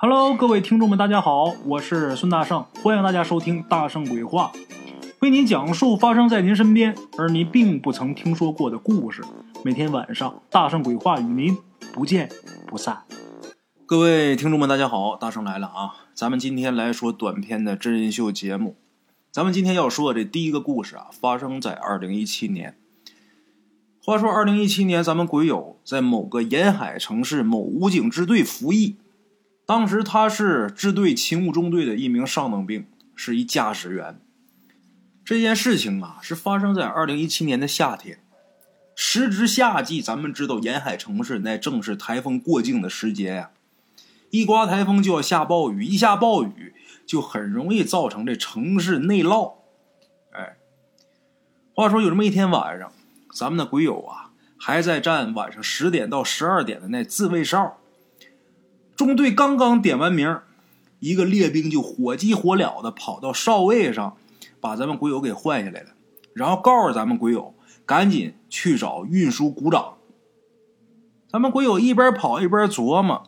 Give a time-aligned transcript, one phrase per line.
[0.00, 4.52] Hello，各位听众们，大家好，我是孙大圣，欢迎大家收听《大圣鬼话》，
[5.18, 9.24] 为您讲述发生在您身边而您并不曾听说过的故事。
[9.64, 11.58] 每天晚上，《大圣鬼话》与您
[11.92, 12.30] 不见
[12.64, 13.02] 不散。
[13.86, 16.06] 各位听众们，大家好，大圣来了啊！
[16.14, 18.76] 咱们今天来说短篇的真人秀节目。
[19.32, 22.76] 咱们今天要说的这第一个故事啊，发生在二零一七年。
[24.00, 28.94] 话说二零一七年，咱们鬼友在某个沿海城市某武警支队服役。
[29.68, 34.18] 当时他是支队勤务中队的一名上等兵，是一驾驶员。
[35.22, 38.18] 这件事情啊，是发生在二零一七年的夏天，
[38.96, 40.00] 时值夏季。
[40.00, 43.50] 咱们知道，沿海城市那正是台风过境的时节呀。
[44.30, 46.72] 一刮台风就要下暴雨，一下暴雨
[47.06, 49.56] 就很容易造成这城市内涝。
[50.32, 50.56] 哎，
[51.74, 52.90] 话说有这么一天晚上，
[53.34, 57.76] 咱们的鬼友啊，还在站晚上十点到十二点的那自卫哨。
[58.98, 60.40] 中队刚刚点完名，
[60.98, 64.16] 一个列兵就火急火燎的跑到哨位上，
[64.60, 65.90] 把咱们鬼友给换下来了，
[66.34, 67.54] 然后告诉咱们鬼友
[67.86, 69.98] 赶紧去找运输股长。
[71.28, 73.22] 咱们鬼友一边跑一边琢磨：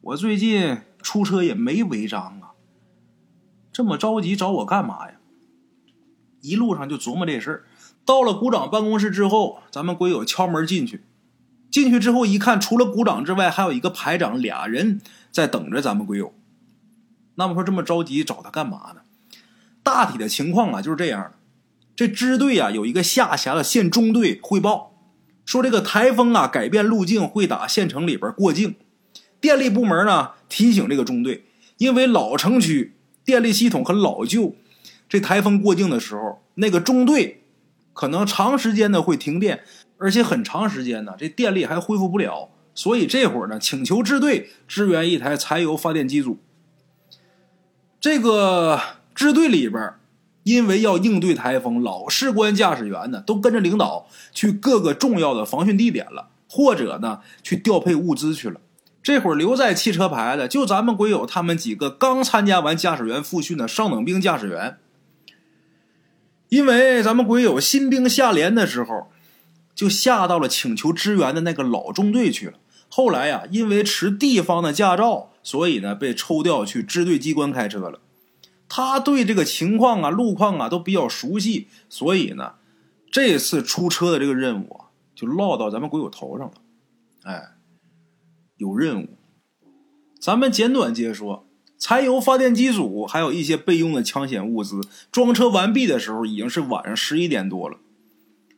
[0.00, 2.50] 我最近出车也没违章啊，
[3.70, 5.20] 这么着急找我干嘛呀？
[6.40, 7.64] 一路上就琢磨这事儿。
[8.04, 11.04] 到了股长办公室之后，咱们鬼友敲门进去。
[11.70, 16.34] 进去之后一看，除了鼓掌之外，还有一个排长，俩人在等着咱们鬼友。
[17.36, 19.02] 那么说这么着急找他干嘛呢？
[19.82, 21.32] 大体的情况啊就是这样的：
[21.94, 24.92] 这支队啊有一个下辖的县中队汇报，
[25.46, 28.74] 说这个台风啊改变路径，会打县城里边过境。
[29.40, 31.46] 电力部门呢提醒这个中队，
[31.78, 34.54] 因为老城区电力系统很老旧，
[35.08, 37.44] 这台风过境的时候，那个中队
[37.94, 39.62] 可能长时间的会停电。
[40.00, 46.38] 而且很长时间呢，这电力还恢复不了，所以这会儿呢，请求支队支援一台柴油发电机组。
[48.00, 48.80] 这个
[49.14, 49.92] 支队里边，
[50.44, 58.58] 因为要应对台风，老士官驾驶员呢都跟着领导去各个重要的防汛地点了，或者呢去调配物资去了。
[59.02, 64.78] 这会儿留在汽车排的，就咱们鬼友他们几个刚参加完驾驶员复训的上等兵驾驶员。
[66.48, 69.12] 因为咱们鬼友新兵下连的时候。
[69.80, 72.58] 就下到了请求支援的那个老中队去了。
[72.90, 78.02] 后来呀，因为持地方的驾照，所以呢被抽调去支队机关开车了。
[78.68, 82.56] 他对这个情况啊、路况啊都比较熟悉，所以呢，
[83.10, 86.52] 这次出车的这个任务啊，就落到咱们鬼友头上了。
[87.22, 87.42] 哎，
[88.58, 89.16] 有任务，
[90.20, 91.46] 咱们简短接说：
[91.78, 97.78] 柴油发电机组还有一些备用的抢险物资，装车完毕的时候已经是晚上十一点多了。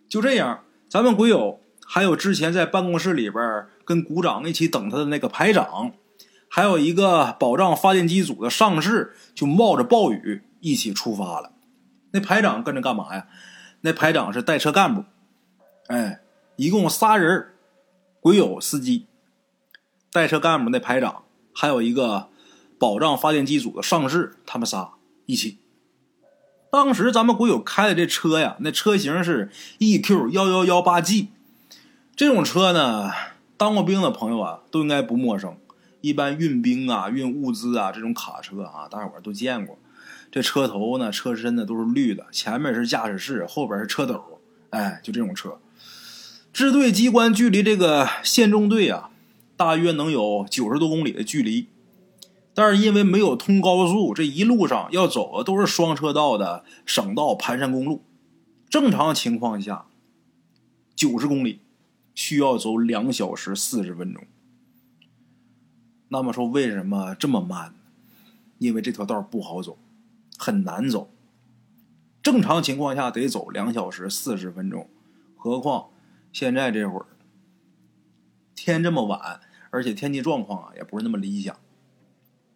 [0.09, 0.65] 就这样。
[0.93, 5.93] 咱们鬼友还有之前在办公室里边跟股长一起等他的那个排长，
[6.51, 11.53] 还有一个保障发电机组的上士，就冒着暴雨一起出发了。
[12.11, 13.27] 那排长跟着干嘛呀？
[13.81, 15.07] 那排长是带车干部，
[15.87, 16.21] 哎，
[16.57, 17.55] 一共仨人
[18.21, 19.07] 鬼友司机，
[20.13, 22.29] 带车干部那排长，还有一个
[22.79, 24.93] 保障发电机组的上士，他们仨
[25.25, 25.62] 一起。
[26.73, 31.29] 当时咱们国友开的这车呀，那车型是 EQ 幺幺幺八 G，
[32.17, 33.11] 这种车呢，
[33.59, 35.55] 当过兵的朋友啊都应该不陌生。
[36.01, 39.79] 一般运兵啊、运物资啊这种卡车啊，大伙儿都见过。
[40.31, 44.41] 这车头呢、车身呢都是绿的，前面是驾驶室，后边是车斗，
[44.71, 45.59] 哎，就这种车。
[46.55, 49.11] 支队机关距离这个县中队啊，
[49.59, 51.67] 大约能有九十多公里的距离。
[52.55, 58.03] 但是因为没有通高速，这一路上要走的都是双车道的省道盘山公路。
[58.69, 59.87] 正常情况下，
[60.95, 61.61] 九十公里
[62.15, 64.25] 需要走两小时四十分钟。
[66.09, 67.75] 那么说为什么这么慢？
[68.59, 69.79] 因为这条道不好走，
[70.37, 71.11] 很难走。
[72.23, 74.89] 正常情况下得走两小时四十分钟，
[75.37, 75.89] 何况
[76.33, 77.07] 现在这会儿
[78.55, 79.41] 天这么晚，
[79.71, 81.57] 而且天气状况啊也不是那么理想。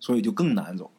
[0.06, 0.90] 所以就更难走了。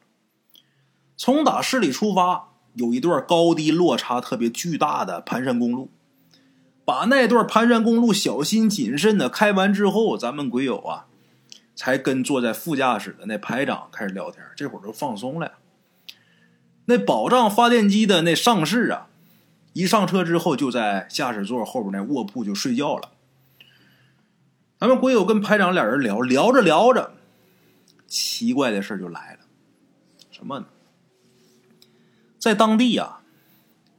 [1.15, 5.89] 从打市里出发，有一段高低落差特别巨大的盘山公路。
[6.83, 11.05] 把那段盘山公路小心谨慎的开完之后，咱们鬼友啊，
[11.73, 14.43] 才跟坐在副驾驶的那排长开始聊天。
[14.57, 15.53] 这会儿都放松了。
[16.87, 19.07] 那保障发电机的那上士啊，
[19.71, 23.11] 一上车之后就在驾驶座后边那卧铺就睡觉了。
[24.77, 27.13] 咱们鬼友跟排长俩人聊，聊着聊着。
[28.07, 29.39] 奇怪的事就来了，
[30.31, 30.67] 什么呢？
[32.39, 33.23] 在当地啊，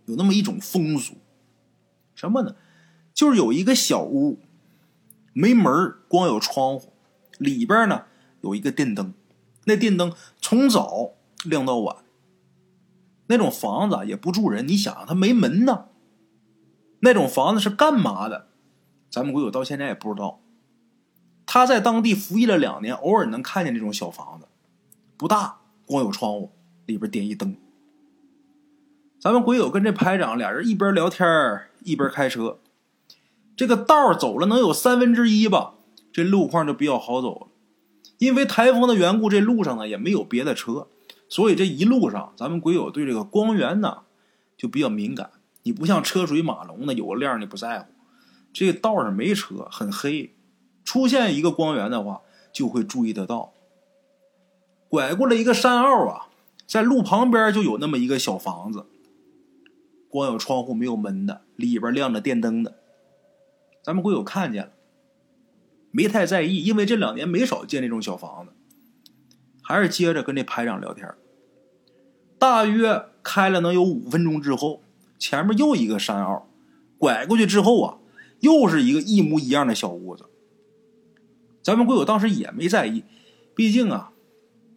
[0.06, 1.18] 有那么一种风俗，
[2.14, 2.56] 什么呢？
[3.12, 4.38] 就是有一个小屋，
[5.32, 6.92] 没门光有窗户，
[7.38, 8.04] 里边呢
[8.40, 9.12] 有一个电灯，
[9.64, 11.12] 那电灯从早
[11.44, 11.96] 亮到晚。
[13.26, 15.88] 那种房子也不住人，你想它没门呢。
[17.00, 18.48] 那种房子是干嘛的？
[19.10, 20.40] 咱们鬼友到现在也不知道。
[21.50, 24.46] 他在当地服役了两年，偶尔能看见这种小房子，
[25.16, 26.52] 不大，光有窗户，
[26.84, 27.56] 里边点一灯。
[29.18, 31.26] 咱们鬼友跟这排长俩人一边聊天
[31.84, 32.58] 一边开车，
[33.56, 35.72] 这个道走了能有三分之一吧，
[36.12, 37.46] 这路况就比较好走了。
[38.18, 40.88] 因为台风的缘故，这路上呢也没有别的车，
[41.30, 44.00] 所以这一路上咱们鬼友对这个光源呢
[44.58, 45.30] 就比较敏感。
[45.62, 47.86] 你不像车水马龙的，有个亮你不在乎。
[48.52, 50.34] 这道上没车，很黑。
[50.88, 53.52] 出现一个光源的话，就会注意得到。
[54.88, 56.28] 拐过了一个山坳啊，
[56.66, 58.86] 在路旁边就有那么一个小房子，
[60.08, 62.78] 光有窗户没有门的，里边亮着电灯的。
[63.82, 64.72] 咱们鬼友看见了，
[65.90, 68.52] 没太在意，因为这两年没少见这种小房子。
[69.62, 71.06] 还是接着跟这排长聊天。
[72.38, 74.80] 大约开了能有五分钟之后，
[75.18, 76.46] 前面又一个山坳，
[76.96, 77.98] 拐过去之后啊，
[78.40, 80.24] 又是一个一模一样的小屋子。
[81.68, 83.04] 咱们鬼友当时也没在意，
[83.54, 84.14] 毕竟啊，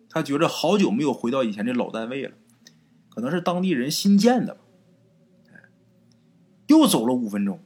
[0.10, 2.34] 他觉着好久没有回到以前这老单位了，
[3.08, 4.60] 可能是当地人新建的吧。
[6.68, 7.62] 又走了五分钟，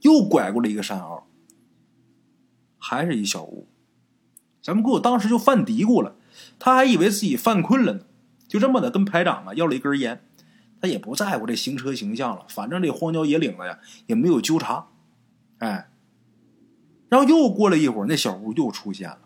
[0.00, 1.26] 又拐过了一个山坳，
[2.78, 3.68] 还是一小屋。
[4.62, 6.16] 咱们鬼友当时就犯嘀咕了，
[6.58, 8.06] 他还以为自己犯困了呢，
[8.48, 10.24] 就这么的跟排长啊要了一根烟，
[10.80, 14.86] 他也不在乎这行车形象了，反正这荒郊野岭的呀也没有纠察，
[15.58, 15.90] 哎。
[17.14, 19.20] 然后又过了一会儿，那小屋又出现了。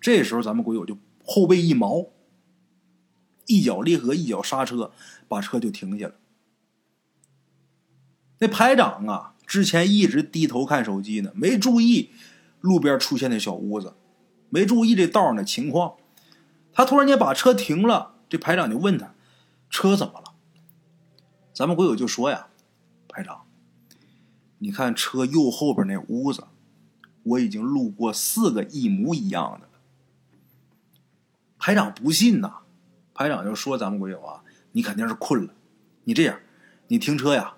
[0.00, 2.06] 这时候，咱们鬼友就后背一毛，
[3.46, 4.92] 一脚离合，一脚刹车，
[5.26, 6.14] 把车就停下了。
[8.38, 12.10] 那排长啊，之前一直低头看手机呢，没注意
[12.60, 13.94] 路边出现的小屋子，
[14.48, 15.96] 没注意这道上的情况。
[16.72, 19.14] 他突然间把车停了，这排长就问他
[19.68, 20.36] ：“车怎么了？”
[21.52, 22.46] 咱们鬼友就说呀
[23.10, 23.48] ：“排长，
[24.58, 26.44] 你看车右后边那屋子。”
[27.22, 29.72] 我已经路过四个一模一样的了。
[31.58, 32.60] 排长不信呐，
[33.12, 35.54] 排长就说：“咱们鬼友啊，你肯定是困了。
[36.04, 36.40] 你这样，
[36.88, 37.56] 你停车呀，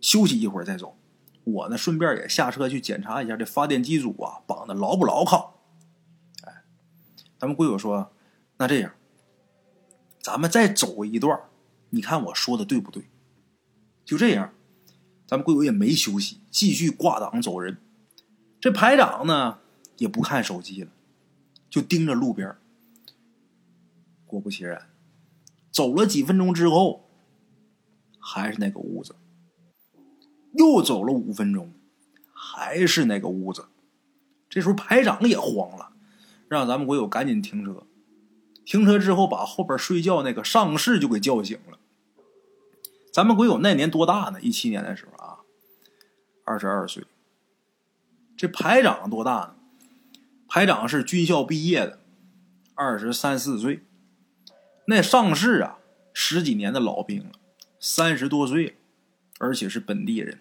[0.00, 0.96] 休息一会儿再走。
[1.44, 5.60] 我呢，顺便也下车去检查一下这发电机组啊绑的牢不牢靠。”
[6.44, 6.64] 哎，
[7.38, 8.12] 咱们鬼友说
[8.56, 8.94] ：“那这样，
[10.20, 11.38] 咱们再走一段，
[11.90, 13.04] 你看我说的对不对？”
[14.06, 14.54] 就这样，
[15.26, 17.76] 咱们鬼友也没休息，继续挂档走人。
[18.62, 19.58] 这排长呢
[19.96, 20.90] 也不看手机了，
[21.68, 22.56] 就盯着路边。
[24.24, 24.88] 果不其然，
[25.72, 27.10] 走了几分钟之后，
[28.20, 29.16] 还是那个屋子。
[30.52, 31.72] 又走了五分钟，
[32.32, 33.64] 还是那个屋子。
[34.48, 35.92] 这时候排长也慌了，
[36.46, 37.84] 让咱们国友赶紧停车。
[38.64, 41.80] 停车之后，把后边睡觉那个上士就给叫醒了。
[43.12, 44.40] 咱们国友那年多大呢？
[44.40, 45.40] 一七年的时候啊，
[46.44, 47.04] 二十二岁。
[48.42, 49.54] 这排长多大呢？
[50.48, 52.00] 排长是军校毕业的，
[52.74, 53.84] 二十三四岁。
[54.86, 55.78] 那上士啊，
[56.12, 57.30] 十几年的老兵了，
[57.78, 58.78] 三十多岁，
[59.38, 60.40] 而且是本地人。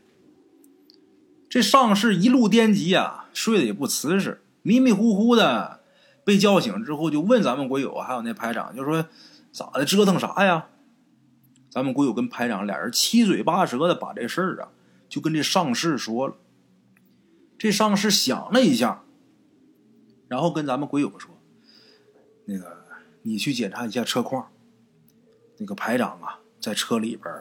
[1.48, 5.81] 这上士一路颠急啊，睡得也不瓷实，迷迷糊糊的，
[6.24, 9.06] 被叫醒之后就问咱们国友，还有那排长，就说
[9.51, 10.70] 咋的，折腾啥呀？
[11.70, 14.70] 咱们国友跟排长俩人七嘴八舌的把这事儿啊，
[15.08, 16.34] 就跟这上士说了。
[17.62, 19.03] 这上士想了一下，
[20.27, 21.30] 然后跟咱们鬼友说
[22.46, 22.86] ：“那个，
[23.22, 24.51] 你去检查一下车况。
[25.58, 27.32] 那个排长啊，在车里边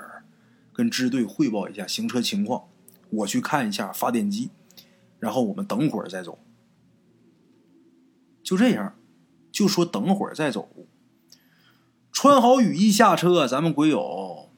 [0.74, 2.68] 跟支队汇报一下行车情况。
[3.08, 4.50] 我去看一下发电机，
[5.18, 6.38] 然后我们等会儿再走。
[8.42, 8.94] 就这样，
[9.50, 10.68] 就说等会儿再走。
[12.12, 14.50] 穿好雨衣下车，咱们鬼友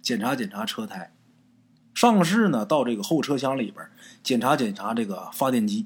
[0.00, 1.12] 检查检查车胎。”
[2.00, 3.86] 上士呢，到这个后车厢里边
[4.22, 5.84] 检查检查这个发电机。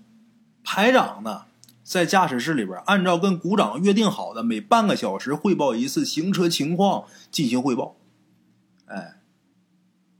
[0.62, 1.47] 排长呢，
[1.83, 7.97] 在驾驶室里边按照跟股长约定好的每半个小时汇报一次行车情况进行汇报。
[8.87, 9.16] 哎，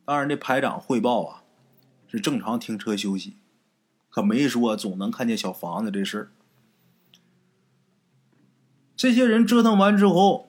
[0.05, 1.45] 当然这排长汇报啊，
[2.09, 3.37] 是正常停车休息，
[4.11, 6.33] 可没说总能看见小房子这事。
[8.97, 10.49] 这些人折腾完之后，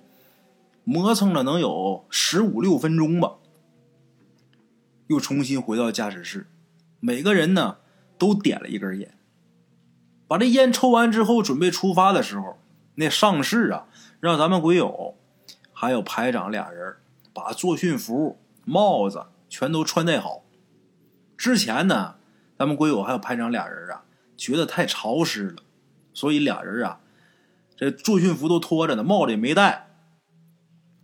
[0.84, 3.34] 磨蹭了能有十五六分钟吧。
[5.08, 6.48] 又重新回到驾驶室，
[7.00, 7.78] 每个人呢
[8.18, 9.18] 都点了一根烟。
[10.28, 12.60] 把这烟抽完之后，准备出发的时候，
[12.96, 13.88] 那上士啊
[14.20, 15.16] 让咱们鬼友
[15.72, 16.96] 还有排长俩人
[17.34, 20.44] 把作训服、帽子全都穿戴好。
[21.38, 22.16] 之前呢，
[22.58, 25.62] 咱们鬼友还有排长俩人啊觉得太潮湿了，
[26.14, 27.00] 所以俩人啊
[27.76, 29.90] 这作训服都脱着呢，帽子也没戴，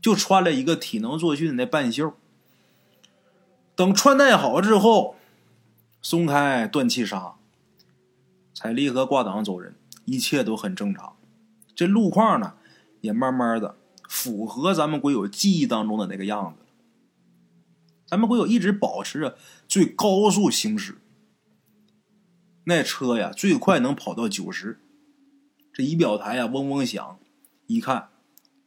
[0.02, 2.14] 就穿了一个体能作训的那半袖。
[3.82, 5.16] 等穿戴好之后，
[6.04, 7.34] 松开断气刹，
[8.54, 9.74] 踩离合挂档走人，
[10.06, 11.18] 一切都很正常。
[11.74, 12.54] 这路况呢，
[13.00, 13.76] 也慢慢的
[14.08, 16.64] 符合咱们鬼友记忆当中的那个样子。
[18.06, 19.36] 咱们鬼友一直保持着
[19.68, 21.00] 最高速行驶，
[22.66, 24.80] 那车呀最快能跑到九十。
[25.74, 27.18] 这仪表台呀嗡嗡响，
[27.66, 28.10] 一看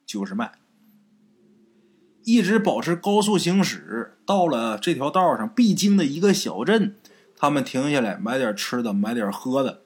[0.05, 0.59] 九十迈，
[2.25, 4.17] 一直保持高速行驶。
[4.27, 6.97] 到了这条道上必经的一个小镇，
[7.37, 9.83] 他们停下来买点吃的，买点喝的，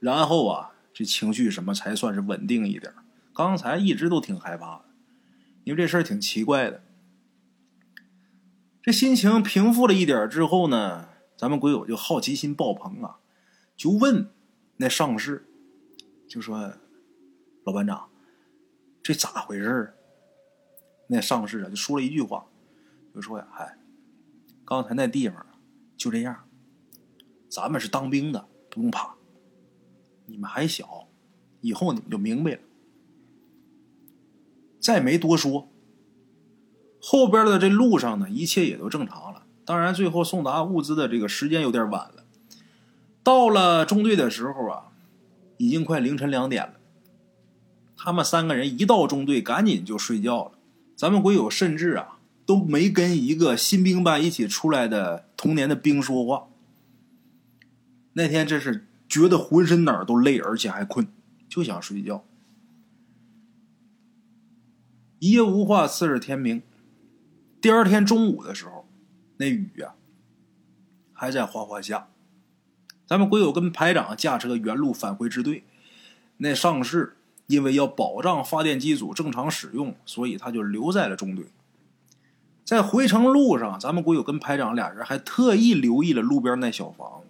[0.00, 2.92] 然后啊，这情绪什么才算是稳定一点。
[3.32, 4.84] 刚才一直都挺害怕的，
[5.64, 6.82] 因为这事儿挺奇怪的。
[8.82, 13.16] 这心情平复了一点之后呢，咱们鬼友就好奇心爆棚啊，
[13.76, 14.30] 就问
[14.76, 15.46] 那上士。
[16.28, 16.72] 就说
[17.64, 18.08] ：“老班长，
[19.00, 19.94] 这咋回事
[21.06, 22.46] 那上士啊，就说了一句话，
[23.14, 23.78] 就说呀：“嗨，
[24.64, 25.44] 刚才那地方
[25.96, 26.44] 就这样，
[27.48, 29.14] 咱们是当兵的，不用怕。
[30.26, 31.08] 你们还小，
[31.60, 32.60] 以后你们就明白了。”
[34.80, 35.68] 再没多说。
[37.00, 39.46] 后边的这路上呢，一切也都正常了。
[39.64, 42.24] 当然，最后送达物资的这个时间有点晚了。
[43.22, 44.92] 到了中队的时候啊。
[45.58, 46.74] 已经快凌晨两点了，
[47.96, 50.55] 他们三个人一到中队，赶紧就睡觉了。
[50.96, 56.48] 咱们鬼友甚至啊都没跟一个新兵班一起出来的同年的兵说话。
[58.14, 61.06] 那天真是觉得浑身哪儿都累，而且还困，
[61.48, 62.24] 就想睡觉。
[65.18, 66.62] 一夜无话，次日天明。
[67.60, 68.88] 第二天中午的时候，
[69.36, 69.94] 那雨呀
[71.12, 72.08] 还在哗哗下。
[73.06, 75.64] 咱们鬼友跟排长驾车原路返回支队，
[76.38, 81.46] 那上士因为要保障发电机组正常使用，所以他就留在了中队。
[82.64, 87.26] 在回程路上，咱们鬼友跟排长俩人还特意留意了路边那小房子。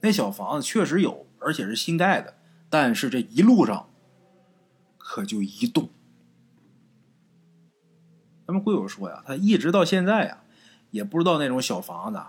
[0.00, 2.34] 那小房子确实有，而且是新盖的，
[2.68, 3.88] 但是这一路上
[4.98, 5.88] 可就一动。
[8.44, 10.42] 咱们鬼友说呀，他一直到现在呀，
[10.90, 12.20] 也不知道那种小房子。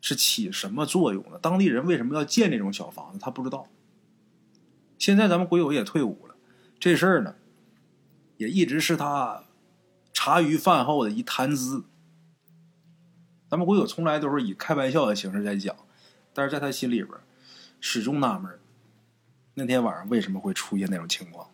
[0.00, 1.38] 是起什么作用呢？
[1.40, 3.18] 当地人为什么要建这种小房子？
[3.20, 3.68] 他不知道。
[5.00, 6.34] 现在咱们鬼友也退伍了，
[6.78, 7.36] 这事儿呢，
[8.36, 9.44] 也一直是他
[10.12, 11.84] 茶余饭后的一谈资。
[13.48, 15.74] 咱们鬼友从来都是以开玩笑的形式在讲，
[16.34, 17.08] 但是在他心里边
[17.80, 18.60] 始终纳闷，
[19.54, 21.48] 那天晚上为什么会出现那种情况？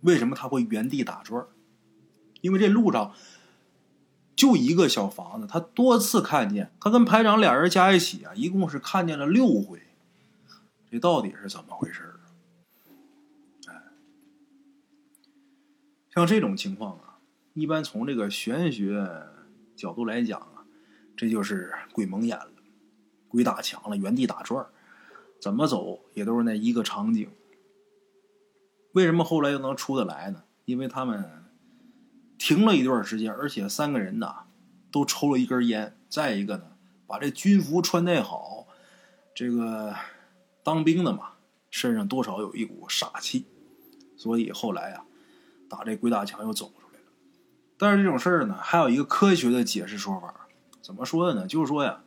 [0.00, 1.46] 为什么他会原地打转？
[2.40, 3.14] 因为这路上。
[4.36, 9.83] 就一个小房子，他多次看见，他跟排长俩人加一起啊，一共是看见了六回。
[10.94, 12.14] 这到底是怎么回事
[13.66, 13.82] 哎，
[16.08, 17.18] 像这种情况啊，
[17.54, 19.04] 一般从这个玄学
[19.74, 20.62] 角度来讲啊，
[21.16, 22.52] 这就是鬼蒙眼了，
[23.26, 24.64] 鬼打墙了，原地打转
[25.40, 27.28] 怎么走也都是那一个场景。
[28.92, 30.44] 为什么后来又能出得来呢？
[30.64, 31.42] 因为他们。
[32.36, 34.44] 停了一段时间，而且三个人呐
[34.90, 35.96] 都抽了一根烟。
[36.08, 38.66] 再一个呢，把这军服穿戴好，
[39.34, 39.94] 这个
[40.64, 41.34] 当兵的嘛，
[41.70, 43.44] 身上多少有一股煞气，
[44.16, 45.04] 所以后来啊，
[45.68, 47.06] 打这鬼打墙又走出来了。
[47.78, 50.48] 但是这种事儿呢，还有一个科学的解释说法，
[50.80, 51.46] 怎么说的呢？
[51.46, 52.02] 就是说呀，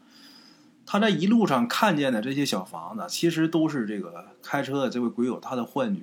[0.85, 6.01] 他在一路上看见的这些小房子，其实都是这个开车的这位鬼友他的幻觉。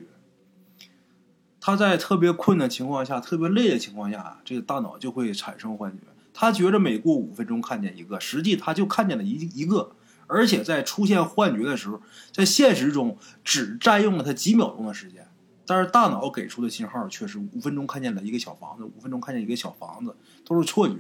[1.61, 6.05] 他在特别困的情况下、特别累的情况下，这个大脑就会产生幻觉。
[6.35, 9.97] 他觉着每过五分钟看见一个，实际他就看见了一一个，
[10.27, 12.01] 而且在出现幻觉的时候，
[12.33, 15.29] 在现实中只占用了他几秒钟的时间，
[15.67, 20.97] 但是大脑给出的信号却是五分钟看见了一个小房子，五分钟看见一个小房子，都是错觉。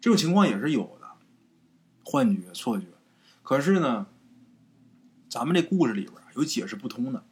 [0.00, 1.08] 这种情况也是有的，
[2.04, 2.86] 幻觉、错觉。
[3.42, 4.06] 可是呢，
[5.28, 7.24] 咱们这故事里边有解释不通的。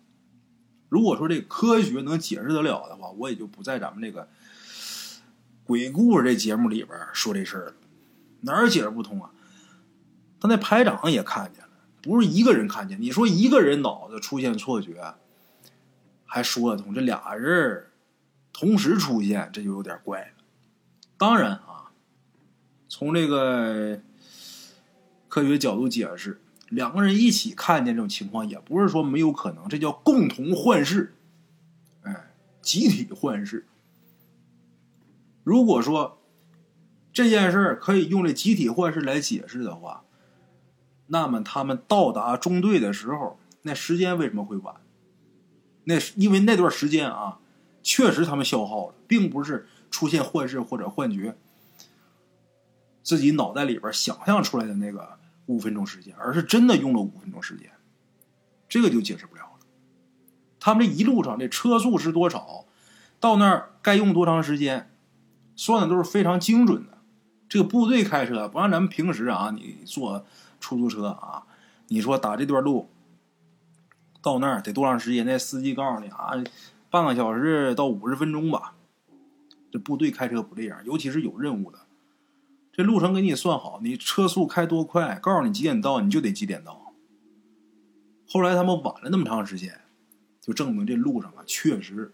[0.88, 4.28] 如果说这科学能解释得了的话，我也就不在咱们这个
[5.64, 7.74] 鬼故事这节目里边说这事儿了。
[8.42, 9.30] 哪儿解释不通啊？
[10.40, 11.70] 他那排长也看见了，
[12.02, 13.00] 不是一个人看见。
[13.00, 15.14] 你说一个人脑子出现错觉，
[16.24, 17.86] 还说得通；这俩人
[18.52, 20.44] 同时出现，这就有点怪了。
[21.16, 21.90] 当然啊，
[22.88, 24.00] 从这个
[25.28, 26.40] 科学角度解释。
[26.68, 31.14] 两个人一起看见这种情况，也不是说没有可能，这叫共同幻视，
[32.02, 33.64] 哎，集体幻视。
[35.44, 36.20] 如果说
[37.12, 40.02] 这件事儿可以用这集体幻视来解释的话，
[41.08, 44.74] 那么他们到达中队的时候，那时间为什么会晚？
[45.84, 47.38] 那是因为那段时间啊，
[47.82, 51.36] 确实他们消耗了，并不是出现幻视或者幻觉，
[53.02, 57.70] 自己脑袋里边想象出来的那个五分钟时间，而是真的用了五分钟时间，
[58.68, 59.66] 这个就解释不了了。
[60.58, 62.64] 他们这一路上这车速是多少，
[63.20, 64.90] 到那儿该用多长时间，
[65.54, 66.98] 算的都是非常精准的。
[67.48, 70.26] 这个部队开车不像咱们平时啊，你坐
[70.60, 71.46] 出租车啊，
[71.88, 72.88] 你说打这段路
[74.22, 75.24] 到那儿得多长时间？
[75.24, 76.32] 那司机告诉你啊，
[76.90, 78.74] 半个小时到五十分钟吧。
[79.70, 81.80] 这部队开车不这样，尤其是有任务的，
[82.72, 86.94] 这路程给你算好，你车速开多快，告诉你几点到，你就得几点到。
[88.28, 89.80] 后来他们晚了那么长时间，
[90.40, 92.12] 就证明这路上啊，确实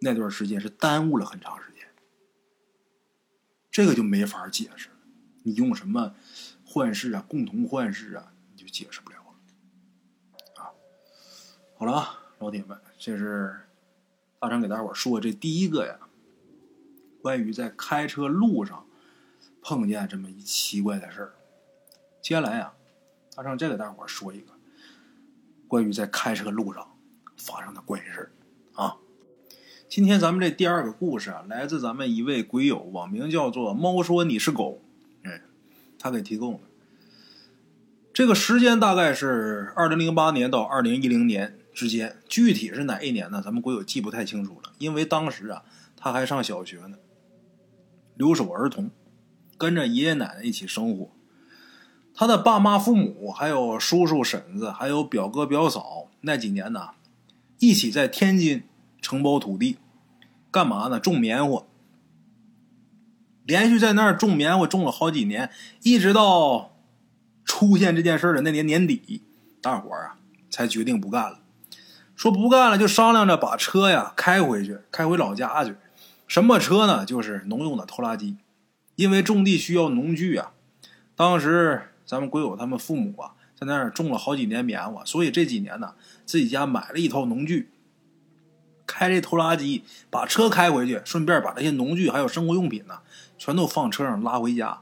[0.00, 1.86] 那段时间是耽误了很长时间。
[3.70, 4.88] 这个就没法解释，
[5.42, 6.14] 你用什么
[6.76, 10.68] 幻视啊、共同幻视啊，你就解释不了了啊。
[11.78, 13.60] 好了啊，老铁们，这是
[14.38, 15.98] 大成给大伙说这第一个呀，
[17.22, 18.84] 关于在开车路上
[19.62, 21.32] 碰见这么一奇怪的事儿。
[22.20, 22.74] 接下来啊，
[23.34, 24.52] 大成再给大伙说一个
[25.66, 26.94] 关于在开车路上
[27.38, 28.30] 发生的怪事
[28.74, 28.98] 啊。
[29.88, 34.82] 今天咱们这第二个故事啊，来自咱们一位鬼友，网名叫做“猫说你是狗”，
[36.06, 36.60] 他给提供的。
[38.14, 43.42] 这个时间大概是二零零八年到二零一零年之间，具体是哪一年呢？
[43.44, 45.64] 咱们国友记不太清楚了，因为当时啊，
[45.96, 46.98] 他还上小学呢，
[48.14, 48.90] 留守儿童，
[49.58, 51.10] 跟着爷爷奶奶一起生活。
[52.14, 56.90] 他的爸妈、父母，还有叔叔、婶子，还有表哥、表嫂，那几年呢，
[57.58, 58.62] 一起在天津。
[58.98, 59.76] 承包土地，
[60.50, 60.98] 干嘛呢？
[60.98, 61.62] 种棉花。
[63.46, 65.50] 连续在那儿种棉花种了好几年，
[65.82, 66.76] 一直到
[67.44, 69.22] 出现这件事的那年年底，
[69.62, 70.16] 大伙儿啊
[70.50, 71.40] 才决定不干了。
[72.16, 75.76] 说不干了，就商量着把车呀开回去，开回老家去。
[76.26, 77.04] 什么车呢？
[77.04, 78.36] 就是农用的拖拉机。
[78.96, 80.52] 因为种地需要农具啊。
[81.14, 87.70] 当时咱们鬼友他们父母啊在那儿种了好几年棉花，所以这几年呢自己家买了一套农具。
[88.86, 93.00] 开这拖拉机，把车开回去，顺便把这些农具还有生活用品呢，
[93.36, 94.80] 全都放车上拉回家。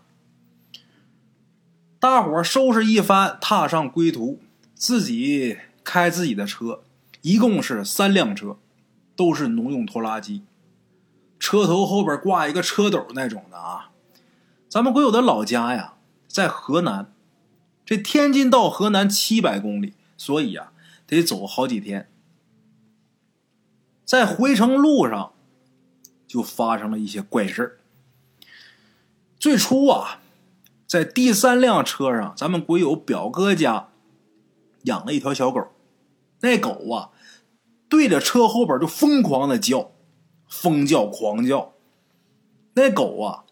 [1.98, 4.40] 大伙收拾一番，踏上归途，
[4.74, 6.82] 自己开自己的车，
[7.22, 8.58] 一共是三辆车，
[9.16, 10.42] 都是农用拖拉机，
[11.38, 13.90] 车头后边挂一个车斗那种的啊。
[14.68, 15.94] 咱们鬼友的老家呀，
[16.28, 17.10] 在河南，
[17.86, 20.72] 这天津到河南七百公里，所以啊，
[21.06, 22.10] 得走好几天。
[24.04, 25.32] 在回程路上，
[26.26, 27.80] 就发生了一些怪事
[29.38, 30.20] 最初啊，
[30.86, 33.88] 在第三辆车上，咱们鬼友表哥家
[34.82, 35.60] 养了一条小狗，
[36.40, 37.10] 那狗啊，
[37.88, 39.92] 对着车后边就疯狂的叫，
[40.48, 41.72] 疯叫狂叫。
[42.74, 43.44] 那狗啊，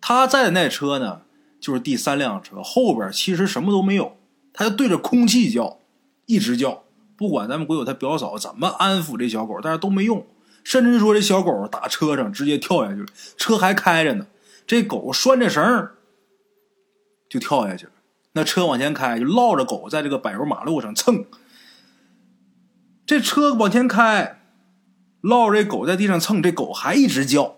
[0.00, 1.22] 他在那车呢，
[1.60, 4.16] 就是第三辆车后边，其实什么都没有，
[4.52, 5.78] 他就对着空气叫，
[6.26, 6.84] 一直叫。
[7.20, 10.26] 不管咱们鬼友他表嫂怎么安抚这小狗，但是都没用。
[10.64, 13.06] 甚至说这小狗打车上直接跳下去了，
[13.36, 14.26] 车还开着呢，
[14.66, 15.90] 这狗拴着绳
[17.28, 17.92] 就跳下去了。
[18.32, 21.26] 那车往前开，就落着狗在这个柏油马路上蹭。
[23.04, 24.40] 这车往前开，
[25.20, 27.56] 落这狗在地上蹭，这狗还一直叫。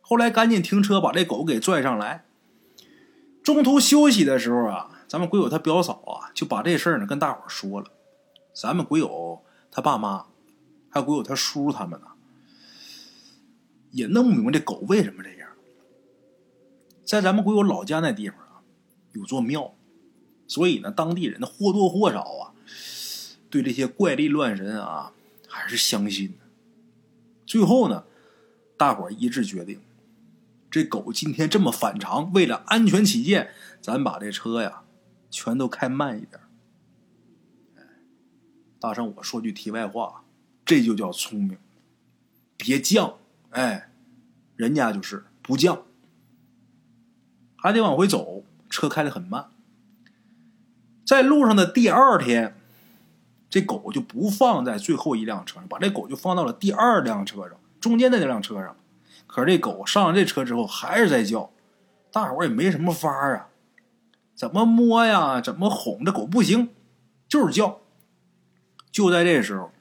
[0.00, 2.24] 后来赶紧停车，把这狗给拽上来。
[3.44, 7.86] 中途休息的时候啊，咱们鬼友他表嫂啊就把这事儿呢跟大伙说了。
[8.54, 10.26] 咱们鬼友他爸妈，
[10.88, 12.06] 还有鬼友他叔他们呢，
[13.90, 15.50] 也弄不明白这狗为什么这样。
[17.04, 18.62] 在咱们鬼友老家那地方啊，
[19.12, 19.74] 有座庙，
[20.46, 22.54] 所以呢，当地人呢或多或少啊，
[23.50, 25.12] 对这些怪力乱神啊
[25.48, 26.44] 还是相信的。
[27.44, 28.04] 最后呢，
[28.76, 29.80] 大伙一致决定，
[30.70, 34.84] 这狗今天这么反常，为了安全起见，咱把这车呀
[35.28, 36.40] 全都开慢一点。
[38.84, 40.24] 大圣，我说句题外话，
[40.62, 41.56] 这就叫聪明，
[42.58, 43.14] 别犟，
[43.48, 43.88] 哎，
[44.56, 45.78] 人家就是不犟，
[47.56, 49.46] 还得往回走，车开的很慢。
[51.06, 52.54] 在路上的第二天，
[53.48, 58.76] 这狗就不放在最后一辆车上，把这狗就放到了第二辆车上，中间的那辆车上。
[59.26, 61.50] 可是这狗上了这车之后还是在叫，
[62.12, 63.48] 大伙也没什么法儿啊，
[64.34, 66.68] 怎么摸呀，怎么哄，这狗不行，
[67.26, 67.80] 就是叫。
[68.94, 69.72] 就在这时候，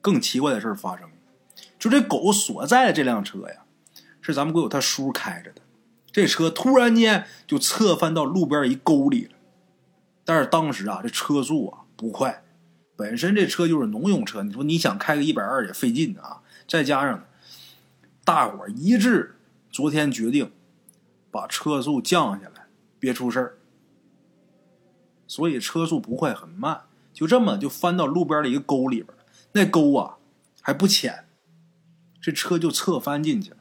[0.00, 1.14] 更奇怪的事发生了。
[1.78, 3.62] 就这狗所在的这辆车呀，
[4.20, 5.62] 是咱们鬼友他叔开着的。
[6.10, 9.34] 这车突然间就侧翻到路边一沟里了。
[10.24, 12.42] 但是当时啊，这车速啊不快。
[12.96, 16.42] 本身这车就是农用车，你说你想开个一百二也费劲啊。
[16.66, 17.24] 再加上
[18.24, 19.36] 大伙一致
[19.70, 20.50] 昨天决定
[21.30, 22.66] 把车速降下来，
[22.98, 23.58] 别出事儿，
[25.28, 26.80] 所以车速不快，很慢。
[27.12, 29.16] 就这么就翻到路边的一个沟里边，
[29.52, 30.16] 那沟啊
[30.60, 31.26] 还不浅，
[32.20, 33.56] 这车就侧翻进去了。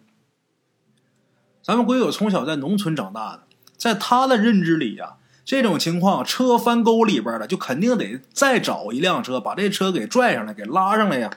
[1.62, 3.44] 咱们鬼友从小在农村长大的，
[3.76, 11.30] 在他的认知里呀，这种情况车翻沟里边了，就肯定得再找一辆车把这车给拽上来，给拉上来呀。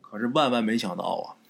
[0.00, 1.40] 可是万万没想到啊，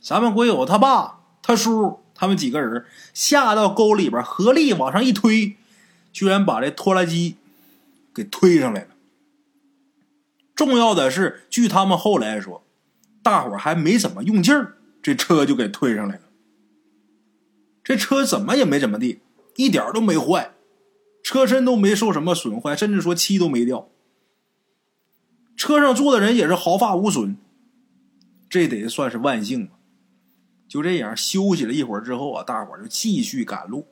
[0.00, 5.56] 咱们鬼友他爸、他叔他们几个人下到沟里边，合力往上一推，
[6.12, 7.36] 居然把这拖拉机。
[8.14, 8.88] 给推上来了。
[10.54, 12.64] 重要的是，据他们后来说，
[13.22, 16.22] 大伙还没怎么用劲儿，这车就给推上来了。
[17.82, 19.20] 这车怎么也没怎么地，
[19.56, 20.52] 一点都没坏，
[21.22, 23.88] 车身都没受什么损坏，甚至说漆都没掉。
[25.56, 27.36] 车上坐的人也是毫发无损，
[28.48, 29.70] 这得算是万幸
[30.68, 33.88] 就这样休息了一会儿之后啊，大伙就继续赶路。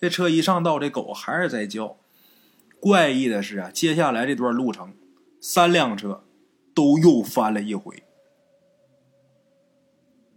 [0.00, 1.98] 这车一上道，这狗还是在叫。
[2.80, 4.94] 怪异的是啊，接下来这段路程，
[5.40, 6.24] 三辆车
[6.74, 8.04] 都又翻了一回。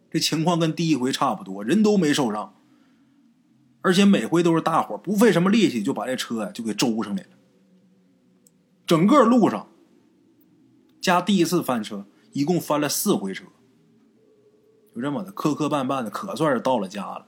[0.10, 2.56] 这情况跟第一回差不多，人都没受伤，
[3.82, 7.30] 而且每回都是大伙不费什么力气就把这车呀就给周上来了。
[8.88, 9.68] 整个路上
[11.00, 13.46] 加第一次翻车，一共翻了四回车。
[14.96, 17.28] 就这么的磕磕绊绊的，可算是到了家了。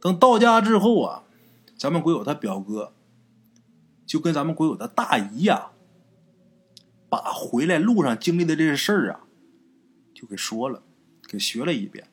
[0.00, 1.24] 等到家之后啊，
[1.76, 2.92] 咱们鬼友他表哥。
[4.08, 5.70] 就跟咱们鬼友的大姨呀，
[7.10, 9.20] 把回来路上经历的这些事儿啊，
[10.14, 10.82] 就给说了，
[11.28, 12.08] 给学了一遍。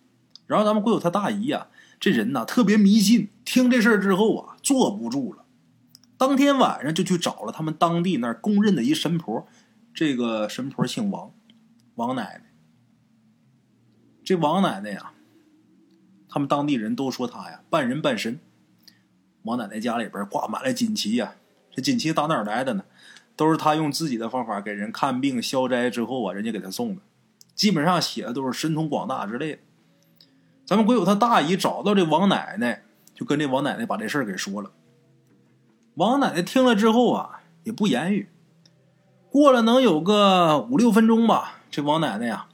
[0.46, 5.46] 然后咱们鬼友他大姨呀，这人呐特别迷信，听这事儿之后啊，坐不住了。
[6.18, 9.48] 当天晚上就去找了他们当地那儿公认的一神婆，
[9.94, 11.34] 这个神婆姓王，
[11.96, 12.52] 王奶奶。
[14.22, 15.14] 这王奶奶呀，
[16.28, 18.42] 他们当地人都说她呀半人半神。
[19.44, 21.36] 王奶奶家里边挂满了锦旗呀。
[21.76, 22.86] 这锦旗打哪儿来的呢？
[23.36, 27.02] 都是他用自己的方法给人看病消灾之后啊，人家给他送的。
[27.54, 29.60] 基本上写的都是神通广大之类的。
[30.66, 32.84] 咱们鬼友他大姨找到这王奶奶，
[33.14, 34.72] 就跟这王奶奶把这事儿给说了。
[35.96, 38.30] 王奶奶听了之后啊，也不言语。
[39.30, 42.48] 过了能有个五六分钟吧，这王奶奶呀，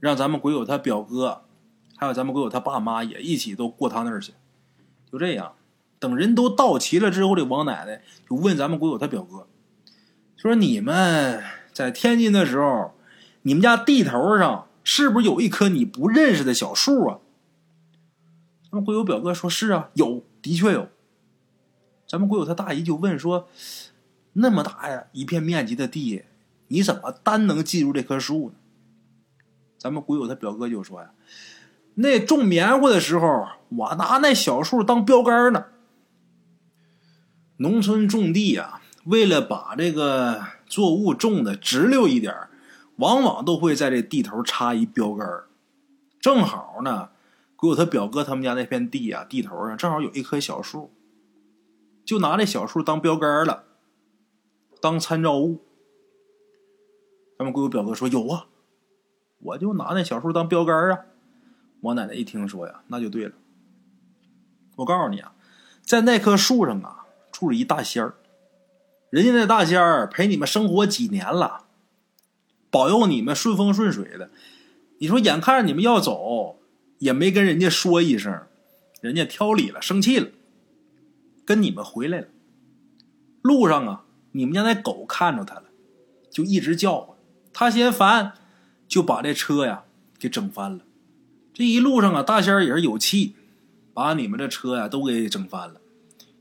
[0.00, 1.42] 让咱们鬼友他表哥，
[1.94, 4.32] 还有咱们鬼友他爸妈也一起都过他那儿去。
[5.12, 5.52] 就这样。
[5.98, 9.46] 等人都到齐了之后，这王奶奶就问咱们鬼友他表哥，
[10.36, 12.92] 说：“你们在天津的时候，
[13.42, 17.18] 你们家地头上是不是有一棵你不认识的小树啊？”
[18.70, 20.88] 咱们鬼友表哥说：“是啊，有，的确有。”
[22.06, 23.48] 咱们鬼友他大姨就问说
[24.34, 26.24] ：“那么大呀一片面积的地，
[26.68, 28.54] 你怎么单能记住这棵树呢？”
[29.78, 31.10] 咱们鬼友他表哥就说：“呀，
[31.94, 35.64] 那种棉花的时候，我拿那小树当标杆呢。”
[37.58, 42.34] 农村种地啊，为了把这个作物种的直溜一点
[42.96, 45.48] 往往都会在这地头插一标杆儿
[46.20, 47.10] 正好呢，
[47.54, 50.90] 鬼友他表哥他们家那片地啊，地头上正好有一棵小树，
[52.04, 53.64] 就拿这小树当标杆了，
[54.80, 55.62] 当参照物。
[57.38, 58.46] 他们鬼友表哥说有啊，
[59.38, 60.98] 我就拿那小树当标杆啊。
[61.80, 63.32] 我奶奶一听说呀，那就对了。
[64.76, 65.32] 我告诉你啊，
[65.82, 67.05] 在那棵树上啊。
[67.38, 68.14] 住着一大仙儿，
[69.10, 71.66] 人家那大仙儿陪你们生活几年了，
[72.70, 74.30] 保佑你们顺风顺水的。
[75.00, 76.60] 你说眼看着你们要走，
[76.96, 78.32] 也没跟人家说一声，
[79.02, 80.30] 人家挑理了，生气了，
[81.44, 82.28] 跟你们回来了。
[83.42, 85.64] 路上啊，你们家那狗看着他了，
[86.30, 87.18] 就一直叫唤，
[87.52, 88.32] 他嫌烦，
[88.88, 89.84] 就把这车呀
[90.18, 90.80] 给整翻了。
[91.52, 93.36] 这一路上啊，大仙儿也是有气，
[93.92, 95.82] 把你们这车呀都给整翻了。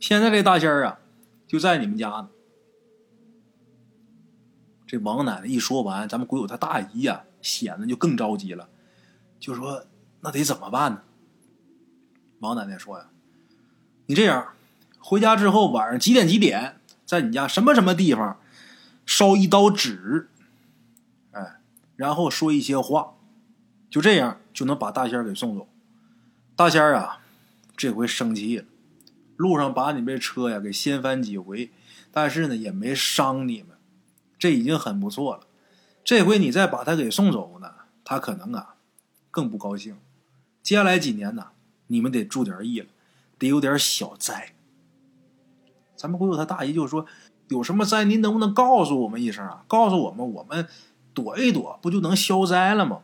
[0.05, 0.99] 现在这大仙儿啊，
[1.47, 2.29] 就在你们家呢。
[4.85, 8.69] 这王奶奶一说完，咱们鬼友他大姨呀，显得就更着急了，
[9.39, 9.87] 就说
[10.21, 11.01] ：“那得怎么办呢？”
[12.37, 13.09] 王奶奶说：“呀，
[14.05, 14.49] 你这样，
[14.99, 18.39] 回家之后晚上几点几点，在你家什么什么地方
[19.07, 20.29] 烧一刀纸，
[21.31, 21.59] 哎，
[21.95, 23.15] 然后说一些话，
[23.89, 25.67] 就这样就能把大仙儿给送走。”
[26.55, 27.21] 大仙儿啊，
[27.75, 28.65] 这回生气了。
[29.35, 31.71] 路上把你这车呀给掀翻几回，
[32.11, 33.77] 但是呢也没伤你们，
[34.37, 35.47] 这已经很不错了。
[36.03, 37.71] 这回你再把他给送走呢，
[38.03, 38.75] 他可能啊
[39.31, 39.97] 更不高兴。
[40.61, 41.47] 接下来几年呢，
[41.87, 42.87] 你们得注点意了，
[43.37, 44.53] 得有点小灾。
[45.95, 47.05] 咱们鬼友他大姨就说
[47.49, 49.63] ：“有什么灾，您能不能告诉我们一声啊？
[49.67, 50.67] 告诉我们，我们
[51.13, 53.01] 躲一躲，不就能消灾了吗？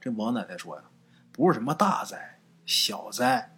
[0.00, 0.82] 这王奶奶说呀，
[1.30, 3.57] 不是什么大灾、小灾，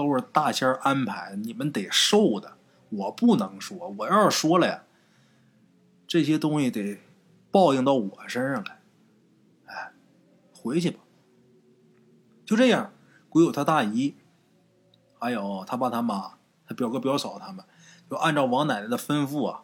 [0.00, 2.56] 都是大仙安排，你们得受的。
[2.88, 4.82] 我不能说，我要是说了呀，
[6.06, 6.98] 这些东西得
[7.50, 8.80] 报应到我身上来。
[9.66, 9.92] 哎，
[10.56, 11.00] 回去吧。
[12.46, 12.90] 就这样，
[13.28, 14.14] 鬼友他大姨，
[15.18, 17.62] 还有他爸他妈、他表哥表嫂他们。
[18.10, 19.62] 就按照王奶奶的吩咐啊，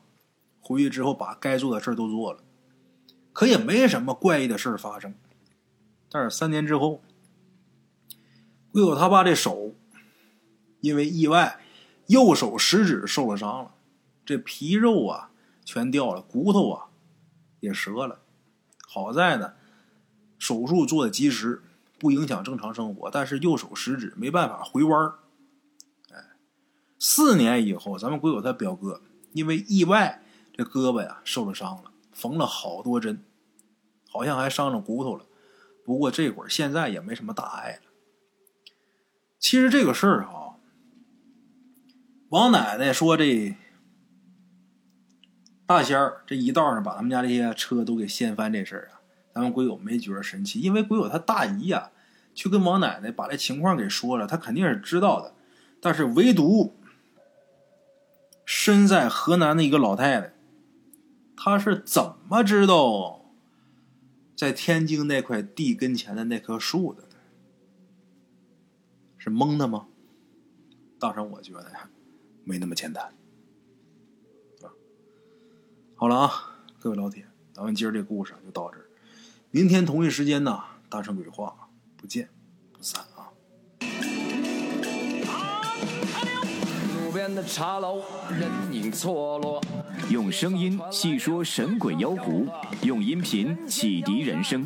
[0.60, 2.40] 回去之后把该做的事都做了，
[3.32, 5.14] 可也没什么怪异的事发生。
[6.10, 7.00] 但是三年之后，
[8.70, 9.72] 鬼友他爸这手
[10.80, 11.60] 因为意外，
[12.06, 13.74] 右手食指受了伤了，
[14.24, 15.30] 这皮肉啊
[15.64, 16.88] 全掉了，骨头啊
[17.60, 18.20] 也折了。
[18.86, 19.54] 好在呢，
[20.38, 21.62] 手术做的及时，
[21.98, 23.10] 不影响正常生活。
[23.10, 25.18] 但是右手食指没办法回弯儿。
[26.12, 26.22] 哎
[26.98, 33.22] 四年以后，咱们鬼友他表哥因为意外，这胳膊呀受了伤了，缝了好多针，
[34.08, 35.26] 好像还伤着骨头了。
[35.84, 37.90] 不过这会儿现在也没什么大碍了。
[39.38, 40.45] 其实这个事儿哈，
[42.30, 43.56] 王奶奶说这
[45.64, 49.00] 大仙儿这一道上把他们家这些车都给掀翻这事儿啊，
[49.32, 51.90] 咱们鬼友没觉得神奇，因为鬼友他大姨呀
[52.34, 55.34] 去跟王奶奶把这情况给说了，他肯定是知道的，
[55.80, 56.74] 但是唯独。
[58.48, 60.32] 身在河南的一个老太太，
[61.36, 63.32] 她是怎么知道
[64.36, 67.16] 在天津那块地跟前的那棵树的呢？
[69.18, 69.88] 是蒙的吗？
[71.00, 71.90] 大声，我觉得呀，
[72.48, 73.12] 没那么简单。
[75.96, 76.30] 好了啊，
[76.78, 78.86] 各位老铁，咱们今儿这故事就到这儿。
[79.50, 82.28] 明天同一时间呢，大圣鬼话，不见
[82.72, 83.34] 不散啊！
[86.94, 87.34] 路边。
[87.34, 89.60] 的茶楼，人影错落。
[90.10, 92.46] 用声音细说神鬼妖狐，
[92.82, 94.64] 用音频启迪人生。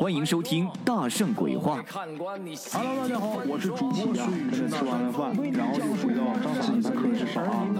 [0.00, 1.82] 欢迎收听《大圣鬼话》。
[1.92, 4.68] Hello，大家好，我是主播孙宇。
[4.68, 6.22] 吃完了饭，然后就回到
[6.62, 7.74] 自己的课室上啊。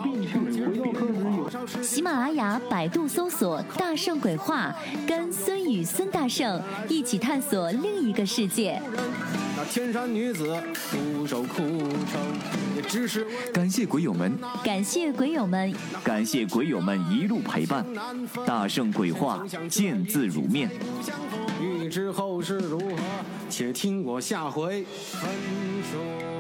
[1.81, 4.74] 喜马拉雅、百度搜索“大圣鬼话”，
[5.07, 8.83] 跟孙宇、孙大圣一起探索另一个世界。
[9.57, 12.20] 那天山女子独守空城，
[13.53, 17.85] 感谢鬼友们，感谢鬼友们，感谢鬼友们一路陪伴。
[18.46, 20.70] 大圣鬼话，见字如面。
[21.61, 22.96] 欲知后事如何，
[23.51, 25.31] 且听我下回分
[25.92, 26.38] 说。